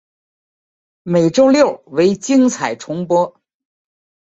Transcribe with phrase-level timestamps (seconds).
[1.03, 3.39] 每周六为精彩重播。